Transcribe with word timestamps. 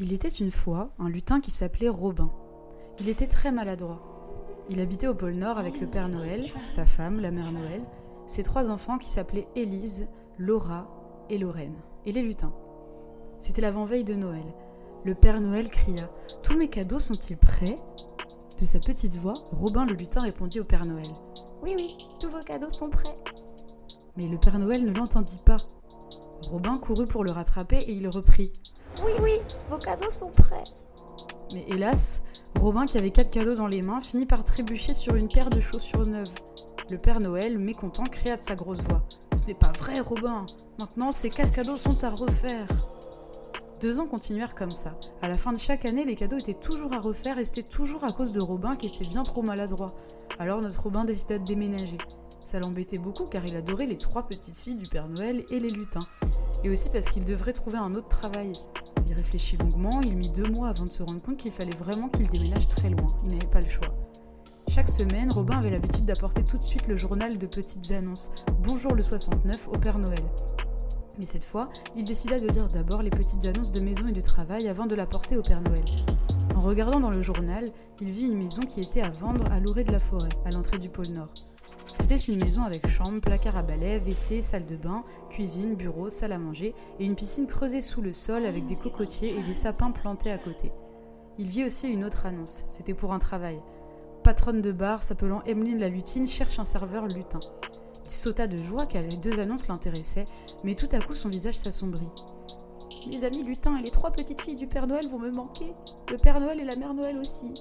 Il 0.00 0.12
était 0.12 0.28
une 0.28 0.52
fois 0.52 0.90
un 1.00 1.08
lutin 1.08 1.40
qui 1.40 1.50
s'appelait 1.50 1.88
Robin. 1.88 2.30
Il 3.00 3.08
était 3.08 3.26
très 3.26 3.50
maladroit. 3.50 4.00
Il 4.70 4.80
habitait 4.80 5.08
au 5.08 5.14
pôle 5.14 5.32
Nord 5.32 5.58
avec 5.58 5.80
le 5.80 5.88
Père 5.88 6.08
Noël, 6.08 6.44
sa 6.66 6.84
femme, 6.84 7.20
la 7.20 7.32
Mère 7.32 7.50
Noël, 7.50 7.82
ses 8.28 8.44
trois 8.44 8.70
enfants 8.70 8.98
qui 8.98 9.08
s'appelaient 9.08 9.48
Élise, 9.56 10.06
Laura 10.38 10.86
et 11.30 11.38
Lorraine, 11.38 11.74
et 12.06 12.12
les 12.12 12.22
lutins. 12.22 12.54
C'était 13.40 13.60
l'avant-veille 13.60 14.04
de 14.04 14.14
Noël. 14.14 14.44
Le 15.04 15.16
Père 15.16 15.40
Noël 15.40 15.68
cria 15.68 16.08
Tous 16.44 16.56
mes 16.56 16.68
cadeaux 16.68 17.00
sont-ils 17.00 17.36
prêts? 17.36 17.80
De 18.60 18.66
sa 18.66 18.78
petite 18.78 19.16
voix, 19.16 19.34
Robin 19.50 19.84
le 19.84 19.94
lutin 19.94 20.20
répondit 20.20 20.60
au 20.60 20.64
Père 20.64 20.86
Noël 20.86 21.06
Oui, 21.62 21.72
oui, 21.74 21.96
tous 22.20 22.30
vos 22.30 22.40
cadeaux 22.40 22.70
sont 22.70 22.90
prêts. 22.90 23.18
Mais 24.16 24.28
le 24.28 24.38
Père 24.38 24.60
Noël 24.60 24.84
ne 24.84 24.92
l'entendit 24.92 25.40
pas. 25.44 25.56
Robin 26.50 26.78
courut 26.78 27.06
pour 27.06 27.24
le 27.24 27.32
rattraper 27.32 27.78
et 27.78 27.92
il 27.92 28.08
reprit 28.08 28.52
Oui, 29.04 29.12
oui, 29.22 29.32
vos 29.70 29.78
cadeaux 29.78 30.10
sont 30.10 30.30
prêts. 30.30 30.64
Mais 31.54 31.64
hélas, 31.68 32.22
Robin, 32.58 32.84
qui 32.84 32.98
avait 32.98 33.10
quatre 33.10 33.30
cadeaux 33.30 33.54
dans 33.54 33.68
les 33.68 33.82
mains, 33.82 34.00
finit 34.00 34.26
par 34.26 34.44
trébucher 34.44 34.92
sur 34.94 35.14
une 35.14 35.28
paire 35.28 35.50
de 35.50 35.60
chaussures 35.60 36.06
neuves. 36.06 36.26
Le 36.90 36.98
Père 36.98 37.20
Noël, 37.20 37.58
mécontent, 37.58 38.04
cria 38.04 38.36
de 38.36 38.40
sa 38.40 38.54
grosse 38.54 38.82
voix 38.82 39.02
Ce 39.32 39.44
n'est 39.44 39.54
pas 39.54 39.72
vrai, 39.78 40.00
Robin 40.00 40.46
Maintenant, 40.80 41.12
ces 41.12 41.30
quatre 41.30 41.52
cadeaux 41.52 41.76
sont 41.76 42.02
à 42.02 42.10
refaire 42.10 42.66
Deux 43.80 44.00
ans 44.00 44.06
continuèrent 44.06 44.54
comme 44.54 44.70
ça. 44.70 44.94
À 45.22 45.28
la 45.28 45.36
fin 45.36 45.52
de 45.52 45.58
chaque 45.58 45.84
année, 45.84 46.04
les 46.04 46.14
cadeaux 46.14 46.38
étaient 46.38 46.54
toujours 46.54 46.92
à 46.92 46.98
refaire 46.98 47.38
et 47.38 47.44
c'était 47.44 47.62
toujours 47.62 48.04
à 48.04 48.08
cause 48.08 48.32
de 48.32 48.42
Robin 48.42 48.74
qui 48.74 48.86
était 48.86 49.04
bien 49.04 49.22
trop 49.22 49.42
maladroit. 49.42 49.94
Alors 50.38 50.60
notre 50.60 50.82
Robin 50.82 51.04
décida 51.04 51.38
de 51.38 51.44
déménager. 51.44 51.98
Ça 52.44 52.58
l'embêtait 52.58 52.98
beaucoup 52.98 53.26
car 53.26 53.44
il 53.44 53.54
adorait 53.56 53.86
les 53.86 53.96
trois 53.96 54.22
petites 54.22 54.56
filles 54.56 54.76
du 54.76 54.88
Père 54.88 55.08
Noël 55.08 55.44
et 55.50 55.60
les 55.60 55.70
lutins. 55.70 56.06
Et 56.64 56.70
aussi 56.70 56.90
parce 56.90 57.08
qu'il 57.08 57.24
devrait 57.24 57.52
trouver 57.52 57.76
un 57.76 57.94
autre 57.94 58.08
travail. 58.08 58.52
Il 59.08 59.14
réfléchit 59.14 59.56
longuement, 59.56 60.00
il 60.02 60.16
mit 60.16 60.28
deux 60.28 60.50
mois 60.50 60.68
avant 60.68 60.84
de 60.84 60.92
se 60.92 61.02
rendre 61.02 61.22
compte 61.22 61.38
qu'il 61.38 61.52
fallait 61.52 61.76
vraiment 61.76 62.08
qu'il 62.08 62.28
déménage 62.28 62.68
très 62.68 62.90
loin. 62.90 63.14
Il 63.24 63.34
n'avait 63.34 63.50
pas 63.50 63.60
le 63.60 63.68
choix. 63.68 63.94
Chaque 64.68 64.90
semaine, 64.90 65.32
Robin 65.32 65.58
avait 65.58 65.70
l'habitude 65.70 66.04
d'apporter 66.04 66.42
tout 66.44 66.58
de 66.58 66.62
suite 66.62 66.86
le 66.88 66.96
journal 66.96 67.38
de 67.38 67.46
petites 67.46 67.90
annonces 67.90 68.30
Bonjour 68.64 68.94
le 68.94 69.02
69 69.02 69.68
au 69.68 69.78
Père 69.78 69.98
Noël. 69.98 70.22
Mais 71.18 71.24
cette 71.24 71.44
fois, 71.44 71.70
il 71.96 72.04
décida 72.04 72.38
de 72.38 72.48
lire 72.48 72.68
d'abord 72.68 73.02
les 73.02 73.10
petites 73.10 73.46
annonces 73.46 73.72
de 73.72 73.80
maison 73.80 74.06
et 74.06 74.12
de 74.12 74.20
travail 74.20 74.68
avant 74.68 74.86
de 74.86 74.94
l'apporter 74.94 75.38
au 75.38 75.42
Père 75.42 75.62
Noël. 75.62 75.84
En 76.54 76.60
regardant 76.60 77.00
dans 77.00 77.10
le 77.10 77.22
journal, 77.22 77.64
il 78.02 78.10
vit 78.10 78.26
une 78.26 78.36
maison 78.36 78.60
qui 78.60 78.80
était 78.80 79.00
à 79.00 79.10
vendre 79.10 79.50
à 79.50 79.58
l'orée 79.58 79.84
de 79.84 79.92
la 79.92 80.00
forêt, 80.00 80.28
à 80.44 80.50
l'entrée 80.50 80.78
du 80.78 80.90
pôle 80.90 81.08
Nord. 81.08 81.32
C'était 82.00 82.16
une 82.16 82.42
maison 82.42 82.62
avec 82.62 82.86
chambre, 82.88 83.20
placard 83.20 83.56
à 83.56 83.62
balai, 83.62 84.00
WC, 84.00 84.40
salle 84.40 84.66
de 84.66 84.76
bain, 84.76 85.04
cuisine, 85.30 85.74
bureau, 85.74 86.08
salle 86.08 86.32
à 86.32 86.38
manger 86.38 86.74
et 86.98 87.04
une 87.04 87.14
piscine 87.14 87.46
creusée 87.46 87.82
sous 87.82 88.00
le 88.00 88.12
sol 88.12 88.46
avec 88.46 88.66
des 88.66 88.76
cocotiers 88.76 89.38
et 89.38 89.42
des 89.42 89.54
sapins 89.54 89.90
plantés 89.90 90.32
à 90.32 90.38
côté. 90.38 90.72
Il 91.38 91.46
vit 91.46 91.64
aussi 91.64 91.92
une 91.92 92.04
autre 92.04 92.26
annonce, 92.26 92.64
c'était 92.68 92.94
pour 92.94 93.12
un 93.12 93.18
travail. 93.18 93.60
Patronne 94.24 94.60
de 94.60 94.72
bar 94.72 95.02
s'appelant 95.02 95.42
Emeline 95.44 95.78
la 95.78 95.88
Lutine 95.88 96.26
cherche 96.26 96.58
un 96.58 96.64
serveur 96.64 97.06
lutin. 97.06 97.40
Il 98.04 98.10
sauta 98.10 98.46
de 98.46 98.58
joie 98.58 98.86
car 98.86 99.02
les 99.02 99.16
deux 99.16 99.38
annonces 99.38 99.68
l'intéressaient, 99.68 100.26
mais 100.64 100.74
tout 100.74 100.88
à 100.92 101.00
coup 101.00 101.14
son 101.14 101.28
visage 101.28 101.56
s'assombrit. 101.56 102.08
Les 103.06 103.24
amis 103.24 103.42
lutins 103.42 103.76
et 103.76 103.82
les 103.82 103.90
trois 103.90 104.10
petites 104.10 104.40
filles 104.40 104.56
du 104.56 104.66
Père 104.66 104.86
Noël 104.86 105.06
vont 105.08 105.18
me 105.18 105.30
manquer. 105.30 105.72
Le 106.10 106.16
Père 106.16 106.38
Noël 106.38 106.60
et 106.60 106.64
la 106.64 106.76
Mère 106.76 106.94
Noël 106.94 107.18
aussi. 107.18 107.52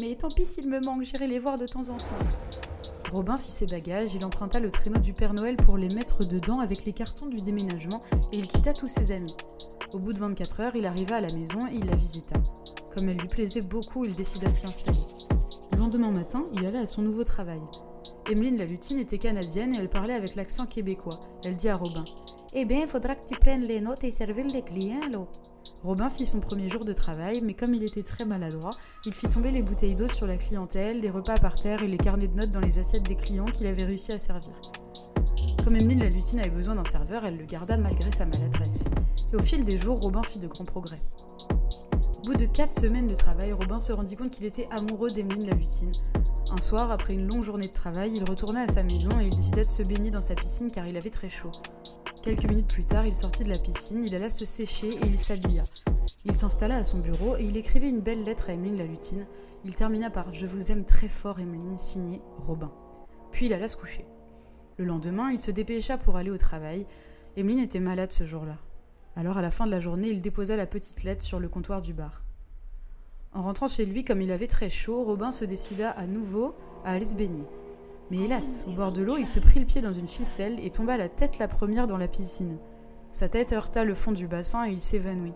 Mais 0.00 0.16
tant 0.16 0.28
pis 0.28 0.46
s'ils 0.46 0.68
me 0.68 0.80
manquent, 0.80 1.02
j'irai 1.02 1.26
les 1.26 1.38
voir 1.38 1.58
de 1.58 1.66
temps 1.66 1.88
en 1.88 1.96
temps. 1.96 2.67
Robin 3.12 3.36
fit 3.38 3.48
ses 3.48 3.66
bagages, 3.66 4.14
il 4.14 4.24
emprunta 4.24 4.60
le 4.60 4.70
traîneau 4.70 4.98
du 4.98 5.14
Père 5.14 5.32
Noël 5.32 5.56
pour 5.56 5.78
les 5.78 5.88
mettre 5.94 6.26
dedans 6.26 6.60
avec 6.60 6.84
les 6.84 6.92
cartons 6.92 7.26
du 7.26 7.40
déménagement 7.40 8.02
et 8.32 8.38
il 8.38 8.46
quitta 8.46 8.74
tous 8.74 8.88
ses 8.88 9.12
amis. 9.12 9.34
Au 9.92 9.98
bout 9.98 10.12
de 10.12 10.18
24 10.18 10.60
heures, 10.60 10.76
il 10.76 10.84
arriva 10.84 11.16
à 11.16 11.20
la 11.22 11.32
maison 11.34 11.66
et 11.68 11.76
il 11.76 11.86
la 11.86 11.94
visita. 11.94 12.36
Comme 12.94 13.08
elle 13.08 13.16
lui 13.16 13.28
plaisait 13.28 13.62
beaucoup, 13.62 14.04
il 14.04 14.14
décida 14.14 14.50
de 14.50 14.54
s'y 14.54 14.66
installer. 14.66 14.98
Le 15.72 15.78
lendemain 15.78 16.10
matin, 16.10 16.44
il 16.52 16.66
alla 16.66 16.80
à 16.80 16.86
son 16.86 17.00
nouveau 17.00 17.22
travail. 17.22 17.60
Emeline 18.30 18.58
la 18.58 18.66
lutine 18.66 18.98
était 18.98 19.18
canadienne 19.18 19.74
et 19.74 19.78
elle 19.78 19.88
parlait 19.88 20.12
avec 20.12 20.34
l'accent 20.34 20.66
québécois. 20.66 21.20
Elle 21.46 21.56
dit 21.56 21.70
à 21.70 21.76
Robin 21.76 22.04
Eh 22.52 22.66
bien, 22.66 22.86
faudra 22.86 23.14
que 23.14 23.26
tu 23.26 23.38
prennes 23.38 23.62
les 23.62 23.80
notes 23.80 24.04
et 24.04 24.10
servir 24.10 24.44
les 24.52 24.62
clients, 24.62 25.00
là. 25.10 25.26
Robin 25.84 26.08
fit 26.08 26.26
son 26.26 26.40
premier 26.40 26.68
jour 26.68 26.84
de 26.84 26.92
travail, 26.92 27.40
mais 27.42 27.54
comme 27.54 27.72
il 27.72 27.84
était 27.84 28.02
très 28.02 28.24
maladroit, 28.24 28.72
il 29.06 29.14
fit 29.14 29.28
tomber 29.28 29.52
les 29.52 29.62
bouteilles 29.62 29.94
d'eau 29.94 30.08
sur 30.08 30.26
la 30.26 30.36
clientèle, 30.36 31.00
les 31.00 31.10
repas 31.10 31.38
par 31.38 31.54
terre 31.54 31.82
et 31.84 31.86
les 31.86 31.96
carnets 31.96 32.26
de 32.26 32.34
notes 32.34 32.50
dans 32.50 32.60
les 32.60 32.80
assiettes 32.80 33.04
des 33.04 33.14
clients 33.14 33.44
qu'il 33.44 33.66
avait 33.66 33.84
réussi 33.84 34.12
à 34.12 34.18
servir. 34.18 34.52
Comme 35.62 35.76
Emeline 35.76 36.00
la 36.00 36.08
lutine 36.08 36.40
avait 36.40 36.50
besoin 36.50 36.74
d'un 36.74 36.84
serveur, 36.84 37.24
elle 37.24 37.36
le 37.36 37.44
garda 37.44 37.78
malgré 37.78 38.10
sa 38.10 38.26
maladresse. 38.26 38.86
Et 39.32 39.36
au 39.36 39.42
fil 39.42 39.62
des 39.64 39.78
jours, 39.78 40.00
Robin 40.00 40.22
fit 40.24 40.40
de 40.40 40.48
grands 40.48 40.64
progrès. 40.64 40.98
Au 41.50 42.26
bout 42.26 42.34
de 42.34 42.46
quatre 42.46 42.72
semaines 42.72 43.06
de 43.06 43.14
travail, 43.14 43.52
Robin 43.52 43.78
se 43.78 43.92
rendit 43.92 44.16
compte 44.16 44.30
qu'il 44.30 44.46
était 44.46 44.68
amoureux 44.72 45.10
d'Emeline 45.10 45.46
la 45.46 45.54
lutine. 45.54 45.92
Un 46.50 46.60
soir, 46.60 46.90
après 46.90 47.14
une 47.14 47.28
longue 47.28 47.44
journée 47.44 47.68
de 47.68 47.72
travail, 47.72 48.12
il 48.16 48.24
retourna 48.28 48.62
à 48.62 48.68
sa 48.68 48.82
maison 48.82 49.20
et 49.20 49.26
il 49.26 49.30
décida 49.36 49.64
de 49.64 49.70
se 49.70 49.82
baigner 49.84 50.10
dans 50.10 50.20
sa 50.20 50.34
piscine 50.34 50.70
car 50.72 50.88
il 50.88 50.96
avait 50.96 51.10
très 51.10 51.28
chaud. 51.28 51.52
Quelques 52.22 52.44
minutes 52.44 52.68
plus 52.68 52.84
tard, 52.84 53.06
il 53.06 53.14
sortit 53.14 53.44
de 53.44 53.48
la 53.48 53.58
piscine, 53.58 54.04
il 54.04 54.14
alla 54.14 54.28
se 54.28 54.44
sécher 54.44 54.88
et 54.88 55.06
il 55.06 55.18
s'habilla. 55.18 55.62
Il 56.24 56.32
s'installa 56.32 56.76
à 56.76 56.84
son 56.84 56.98
bureau 56.98 57.36
et 57.36 57.44
il 57.44 57.56
écrivait 57.56 57.88
une 57.88 58.00
belle 58.00 58.24
lettre 58.24 58.50
à 58.50 58.54
Emeline 58.54 58.76
la 58.76 58.84
lutine. 58.84 59.24
Il 59.64 59.74
termina 59.74 60.10
par 60.10 60.34
Je 60.34 60.46
vous 60.46 60.72
aime 60.72 60.84
très 60.84 61.08
fort, 61.08 61.38
Emeline, 61.38 61.78
signé 61.78 62.20
Robin. 62.38 62.72
Puis 63.30 63.46
il 63.46 63.52
alla 63.52 63.68
se 63.68 63.76
coucher. 63.76 64.04
Le 64.78 64.84
lendemain, 64.84 65.30
il 65.30 65.38
se 65.38 65.52
dépêcha 65.52 65.96
pour 65.96 66.16
aller 66.16 66.30
au 66.30 66.36
travail. 66.36 66.86
Emeline 67.36 67.60
était 67.60 67.80
malade 67.80 68.10
ce 68.10 68.24
jour-là. 68.24 68.56
Alors, 69.14 69.38
à 69.38 69.42
la 69.42 69.50
fin 69.50 69.66
de 69.66 69.70
la 69.70 69.80
journée, 69.80 70.08
il 70.08 70.20
déposa 70.20 70.56
la 70.56 70.66
petite 70.66 71.04
lettre 71.04 71.24
sur 71.24 71.38
le 71.38 71.48
comptoir 71.48 71.82
du 71.82 71.92
bar. 71.92 72.22
En 73.32 73.42
rentrant 73.42 73.68
chez 73.68 73.86
lui, 73.86 74.04
comme 74.04 74.22
il 74.22 74.32
avait 74.32 74.46
très 74.48 74.70
chaud, 74.70 75.04
Robin 75.04 75.30
se 75.30 75.44
décida 75.44 75.90
à 75.90 76.06
nouveau 76.06 76.54
à 76.84 76.92
aller 76.92 77.04
se 77.04 77.14
baigner. 77.14 77.44
Mais 78.10 78.18
hélas, 78.18 78.64
au 78.68 78.72
bord 78.72 78.92
de 78.92 79.02
l'eau, 79.02 79.16
il 79.18 79.26
se 79.26 79.38
prit 79.38 79.60
le 79.60 79.66
pied 79.66 79.80
dans 79.80 79.92
une 79.92 80.06
ficelle 80.06 80.58
et 80.64 80.70
tomba 80.70 80.96
la 80.96 81.08
tête 81.08 81.38
la 81.38 81.48
première 81.48 81.86
dans 81.86 81.98
la 81.98 82.08
piscine. 82.08 82.58
Sa 83.12 83.28
tête 83.28 83.52
heurta 83.52 83.84
le 83.84 83.94
fond 83.94 84.12
du 84.12 84.26
bassin 84.26 84.66
et 84.66 84.72
il 84.72 84.80
s'évanouit. 84.80 85.34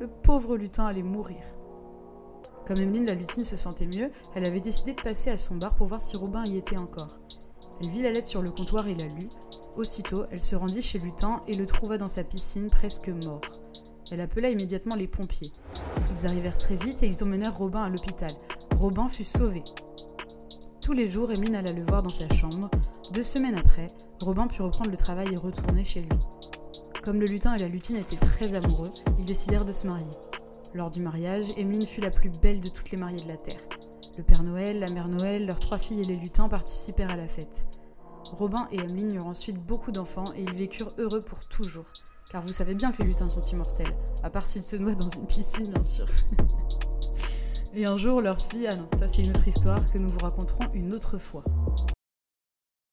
Le 0.00 0.08
pauvre 0.08 0.56
lutin 0.56 0.86
allait 0.86 1.02
mourir. 1.02 1.42
Comme 2.66 2.78
Emeline 2.78 3.06
la 3.06 3.14
lutine 3.14 3.44
se 3.44 3.56
sentait 3.56 3.86
mieux, 3.86 4.10
elle 4.34 4.46
avait 4.46 4.60
décidé 4.60 4.94
de 4.94 5.00
passer 5.00 5.30
à 5.30 5.36
son 5.36 5.56
bar 5.56 5.74
pour 5.74 5.86
voir 5.86 6.00
si 6.00 6.16
Robin 6.16 6.44
y 6.46 6.56
était 6.56 6.76
encore. 6.76 7.18
Elle 7.82 7.90
vit 7.90 8.02
la 8.02 8.12
lettre 8.12 8.28
sur 8.28 8.42
le 8.42 8.50
comptoir 8.50 8.86
et 8.86 8.94
la 8.94 9.06
lut. 9.06 9.28
Aussitôt, 9.76 10.24
elle 10.30 10.42
se 10.42 10.56
rendit 10.56 10.82
chez 10.82 10.98
Lutin 10.98 11.42
et 11.48 11.54
le 11.54 11.66
trouva 11.66 11.96
dans 11.96 12.06
sa 12.06 12.24
piscine 12.24 12.68
presque 12.68 13.10
mort. 13.24 13.40
Elle 14.12 14.20
appela 14.20 14.50
immédiatement 14.50 14.96
les 14.96 15.06
pompiers. 15.06 15.52
Ils 16.10 16.26
arrivèrent 16.26 16.58
très 16.58 16.76
vite 16.76 17.02
et 17.02 17.06
ils 17.06 17.24
emmenèrent 17.24 17.56
Robin 17.56 17.82
à 17.82 17.88
l'hôpital. 17.88 18.30
Robin 18.80 19.08
fut 19.08 19.24
sauvé. 19.24 19.62
Tous 20.90 20.96
les 20.96 21.06
jours, 21.06 21.30
Emeline 21.30 21.54
alla 21.54 21.70
le 21.70 21.84
voir 21.84 22.02
dans 22.02 22.10
sa 22.10 22.28
chambre. 22.34 22.68
Deux 23.12 23.22
semaines 23.22 23.54
après, 23.54 23.86
Robin 24.22 24.48
put 24.48 24.60
reprendre 24.60 24.90
le 24.90 24.96
travail 24.96 25.32
et 25.32 25.36
retourner 25.36 25.84
chez 25.84 26.00
lui. 26.00 26.18
Comme 27.04 27.20
le 27.20 27.26
lutin 27.26 27.54
et 27.54 27.58
la 27.58 27.68
lutine 27.68 27.94
étaient 27.94 28.16
très 28.16 28.54
amoureux, 28.54 28.90
ils 29.16 29.24
décidèrent 29.24 29.64
de 29.64 29.70
se 29.70 29.86
marier. 29.86 30.10
Lors 30.74 30.90
du 30.90 31.00
mariage, 31.00 31.56
Emeline 31.56 31.86
fut 31.86 32.00
la 32.00 32.10
plus 32.10 32.28
belle 32.42 32.60
de 32.60 32.68
toutes 32.68 32.90
les 32.90 32.98
mariées 32.98 33.22
de 33.22 33.28
la 33.28 33.36
Terre. 33.36 33.60
Le 34.18 34.24
Père 34.24 34.42
Noël, 34.42 34.80
la 34.80 34.90
Mère 34.90 35.06
Noël, 35.06 35.46
leurs 35.46 35.60
trois 35.60 35.78
filles 35.78 36.00
et 36.00 36.08
les 36.08 36.16
lutins 36.16 36.48
participèrent 36.48 37.12
à 37.12 37.16
la 37.16 37.28
fête. 37.28 37.68
Robin 38.32 38.66
et 38.72 38.78
Emeline 38.78 39.14
eurent 39.14 39.28
ensuite 39.28 39.64
beaucoup 39.64 39.92
d'enfants 39.92 40.32
et 40.34 40.42
ils 40.42 40.54
vécurent 40.54 40.92
heureux 40.98 41.22
pour 41.22 41.46
toujours. 41.46 41.86
Car 42.32 42.42
vous 42.42 42.52
savez 42.52 42.74
bien 42.74 42.90
que 42.90 43.02
les 43.02 43.10
lutins 43.10 43.28
sont 43.28 43.44
immortels, 43.44 43.94
à 44.24 44.30
part 44.30 44.44
s'ils 44.44 44.62
se 44.62 44.74
noient 44.74 44.96
dans 44.96 45.08
une 45.08 45.28
piscine, 45.28 45.70
bien 45.70 45.82
sûr. 45.82 46.06
et 47.74 47.84
un 47.84 47.96
jour, 47.96 48.20
leur 48.20 48.38
fille, 48.40 48.68
ah 48.70 48.74
non, 48.74 48.88
ça 48.98 49.06
c'est 49.06 49.22
une 49.22 49.30
autre 49.30 49.46
histoire 49.46 49.90
que 49.92 49.98
nous 49.98 50.08
vous 50.08 50.18
raconterons 50.20 50.66
une 50.74 50.94
autre 50.94 51.18
fois. 51.18 51.42